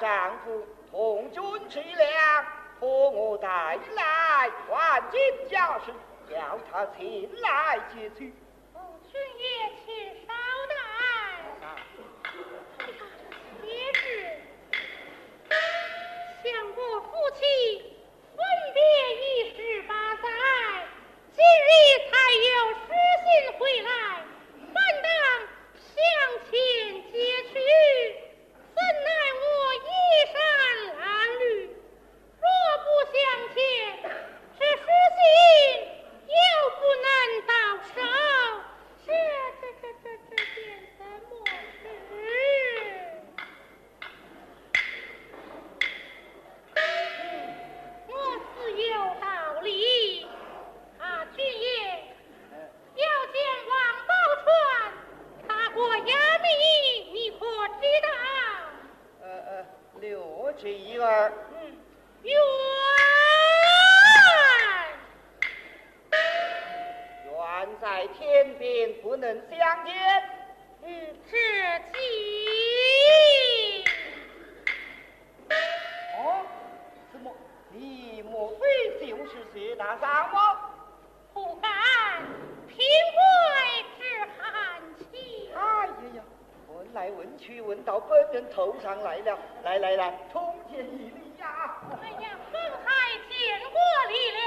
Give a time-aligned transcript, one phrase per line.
[0.00, 2.44] 丈夫同军去粮，
[2.80, 3.46] 托我带
[3.94, 5.92] 来万金家书，
[6.28, 8.32] 叫他前来接去。
[88.98, 91.46] 来了，来来来，冲天一力呀！
[92.02, 93.78] 哎呀，猛海见过
[94.08, 94.38] 力了，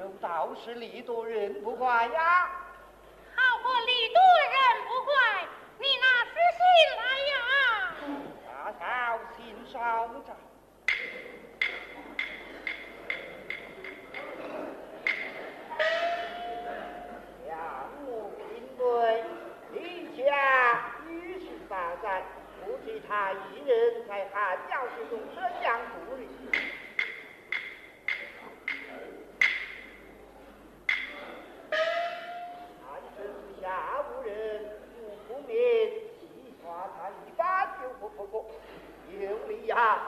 [0.00, 2.50] 有道是力多人不坏呀。
[3.34, 4.20] 好个力多
[4.52, 5.46] 人不坏，
[5.78, 6.60] 你那是心
[6.96, 7.34] 来呀？
[8.46, 9.76] 打草惊长。
[23.08, 26.26] 他一人在汉江军中得将不利。
[33.60, 33.66] 下
[34.02, 34.30] 无人，
[35.26, 36.64] 不明，一耍
[36.96, 38.46] 他一把就不不过，
[39.10, 40.06] 有利呀，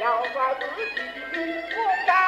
[0.00, 1.68] 要把自己的命活
[2.06, 2.27] 该。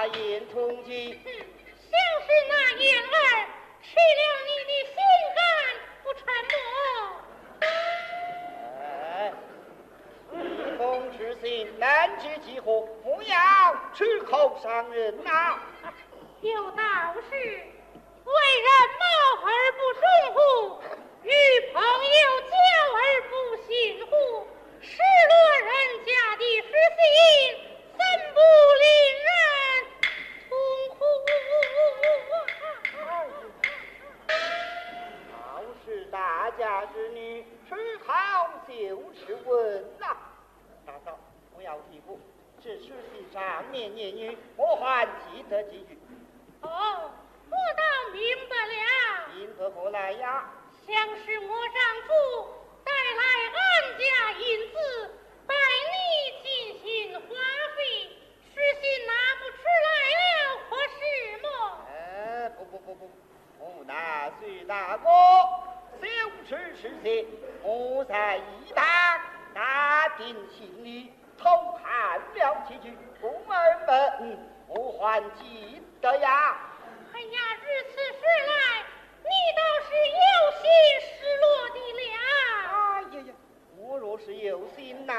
[0.00, 1.92] 大眼通睛，像
[2.24, 3.04] 是那眼儿，
[3.82, 4.96] 吃了你的心
[5.36, 5.44] 肝，
[6.02, 6.56] 不沉默。
[9.10, 9.30] 哎，
[10.78, 10.82] 公
[11.18, 13.36] 之心难知几何，不要
[13.92, 15.60] 出口伤人呐。
[16.40, 16.82] 有道
[17.28, 18.32] 是，为
[18.62, 19.04] 人貌
[19.44, 20.38] 而不忠乎？
[21.24, 21.30] 与
[21.74, 22.56] 朋友交
[22.96, 23.32] 而不
[23.68, 23.70] 信
[24.06, 24.10] 乎？
[24.80, 24.96] 失
[25.28, 25.70] 落人
[26.06, 27.04] 家的失信，
[27.92, 27.98] 怎
[28.32, 28.88] 不令
[29.24, 29.28] 人？
[36.10, 38.74] 大家之女，吃好就
[39.14, 40.16] 是稳呐。
[40.84, 41.18] 大嫂，
[41.54, 42.18] 不要提步，
[42.62, 45.98] 这书信上念念语，我还记得几句。
[46.62, 47.10] 哦，
[47.48, 48.72] 我倒明白了。
[49.36, 50.50] 因何何来呀？
[50.86, 52.10] 像是我丈夫
[52.84, 53.22] 带来
[53.54, 55.14] 俺家银子，
[55.46, 56.48] 拜你进
[56.80, 57.26] 行花
[57.76, 58.08] 费，
[58.52, 60.98] 实信拿不出来了，可是
[61.42, 61.46] 么？
[61.88, 63.10] 哎，不不不不，
[63.60, 65.08] 我那随大哥
[66.00, 66.06] 小
[66.48, 67.24] 吃吃些，
[67.62, 68.84] 我在一旁
[69.54, 71.48] 打定心里偷
[71.82, 73.54] 看了几句，宫儿
[73.86, 76.56] 们我还记得呀。
[77.12, 78.84] 哎呀，如此说来，
[79.22, 80.22] 你倒是有
[80.60, 80.62] 心
[81.06, 81.08] 失
[81.40, 82.02] 落的了。
[82.72, 83.30] 哎呀呀，
[83.76, 85.12] 我若是有心呐，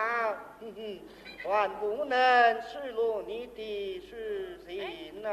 [0.59, 0.99] 哼哼，
[1.43, 5.29] 还不能失落你的失信呐。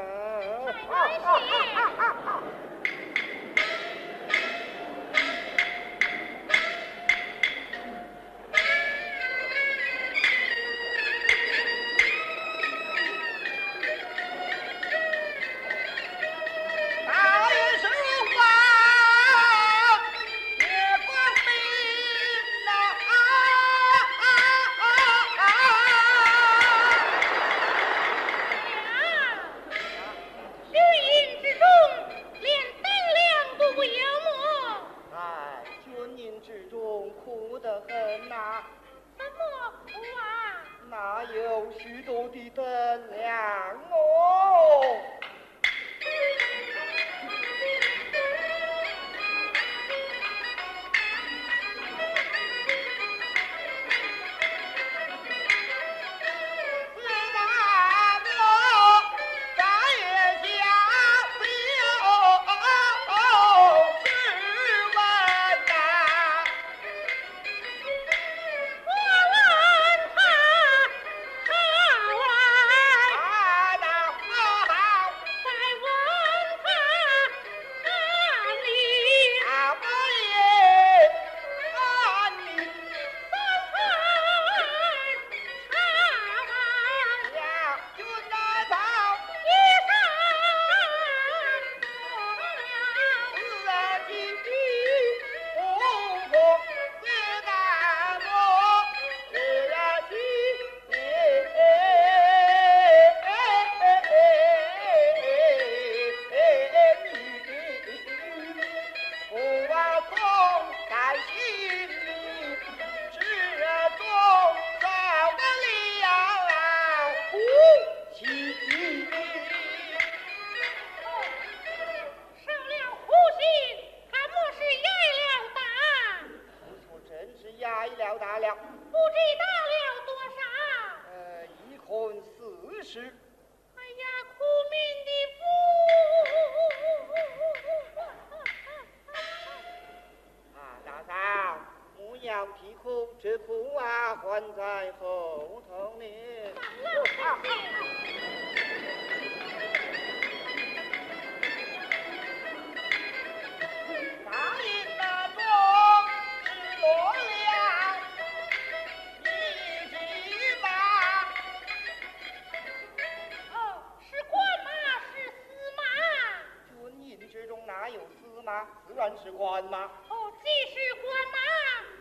[168.98, 169.84] 然是官马。
[169.84, 171.38] 哦，既是官马，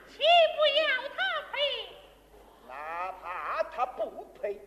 [0.07, 0.17] 岂
[0.55, 0.81] 不要
[1.15, 1.17] 他
[1.51, 1.55] 赔？
[2.67, 4.59] 哪怕他不配，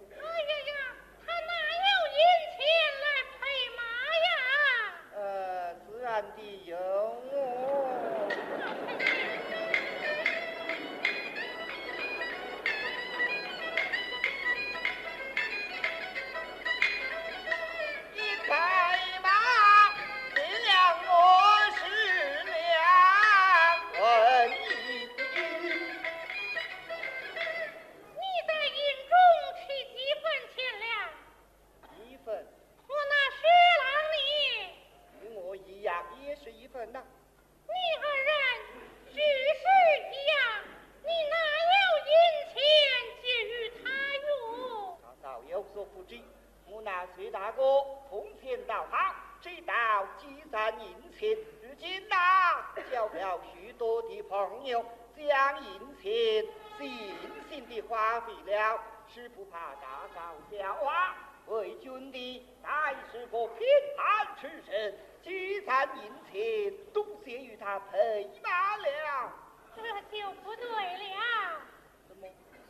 [59.51, 61.17] 是不怕大嫂笑话。
[61.47, 69.33] 为君的乃是个贫寒之身，积攒银钱，都写与他赔罢了。
[69.75, 71.61] 这就不对了。
[72.07, 72.29] 怎么？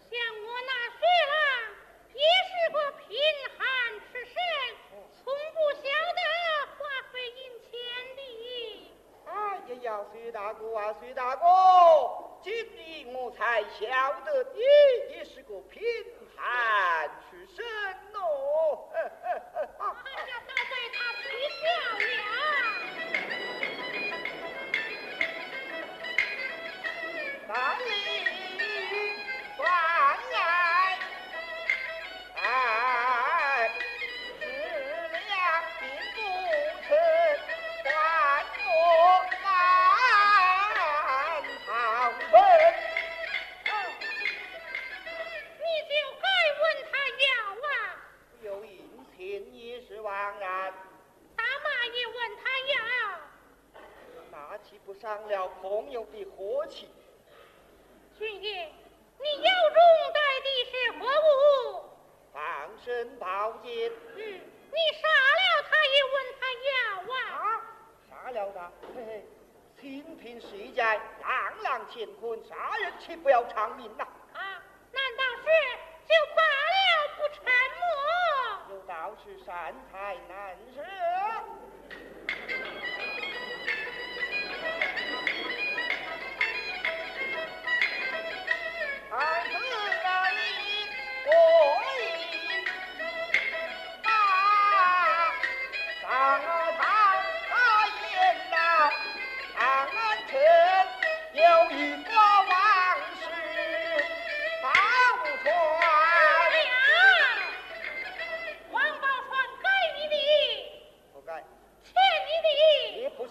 [0.08, 1.36] 像我那薛郎，
[2.14, 3.18] 也是个贫
[3.58, 4.34] 寒之身，
[5.22, 6.22] 从不晓得
[6.78, 6.80] 花
[7.12, 7.70] 费银钱
[8.16, 8.20] 的。
[9.68, 11.42] 哎呀呀，薛大哥啊，薛大哥，
[12.42, 14.60] 今日我才晓得你
[15.14, 15.82] 也是个贫
[16.36, 17.64] 寒出身
[18.14, 18.88] 哦。
[18.92, 21.22] 哎呀，倒被他取
[21.60, 21.62] 笑
[21.98, 22.08] 了。
[27.48, 27.90] 万里
[55.00, 56.86] 伤了朋友的和气？
[58.18, 58.68] 军爷，
[59.18, 59.80] 你腰中
[60.12, 61.84] 带的是何物？
[62.34, 66.70] 防身宝剑嗯，你杀了他也问他要
[67.14, 67.16] 啊？
[67.32, 67.40] 啊，
[68.10, 69.24] 杀了他，嘿嘿，
[69.80, 74.06] 清贫世家，朗朗乾坤，杀人岂不要偿命呐？
[74.34, 75.44] 啊，难道是
[76.06, 76.78] 就罢了
[77.16, 77.42] 不沉
[78.68, 78.76] 默？
[78.76, 80.82] 有道是善财难舍。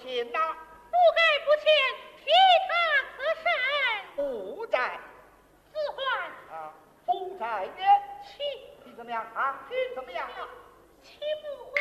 [0.01, 0.39] 信呐？
[0.89, 1.65] 不该不欠，
[2.17, 2.25] 替
[2.67, 2.71] 他
[3.17, 3.45] 可善。
[4.15, 4.99] 不在
[5.71, 5.99] 自还
[6.55, 6.73] 啊，
[7.05, 7.71] 不在呢。
[8.23, 8.43] 妻，
[8.85, 9.59] 你怎么样啊？
[9.69, 10.35] 你怎么样不
[11.75, 11.77] 还。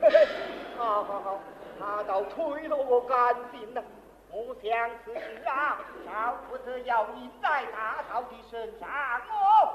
[0.00, 0.28] 嘿嘿，
[0.76, 1.40] 好好好，
[1.78, 3.82] 他倒推了我干净了。
[4.30, 9.74] 我想此事啊，少不得要印在大嫂的身上哦。